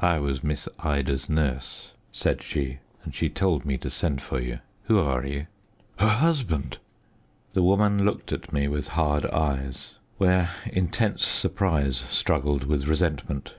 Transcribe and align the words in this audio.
"I 0.00 0.18
was 0.18 0.42
Miss 0.42 0.68
Ida's 0.80 1.28
nurse," 1.28 1.92
said 2.10 2.42
she; 2.42 2.78
"and 3.04 3.14
she 3.14 3.28
told 3.28 3.64
me 3.64 3.78
to 3.78 3.88
send 3.88 4.20
for 4.20 4.40
you. 4.40 4.58
Who 4.86 4.98
are 4.98 5.24
you?" 5.24 5.46
"Her 6.00 6.08
husband" 6.08 6.78
The 7.54 7.62
woman 7.62 8.04
looked 8.04 8.32
at 8.32 8.52
me 8.52 8.66
with 8.66 8.88
hard 8.88 9.24
eyes, 9.26 9.94
where 10.16 10.50
intense 10.66 11.24
surprise 11.24 11.98
struggled 12.10 12.64
with 12.64 12.88
resentment. 12.88 13.54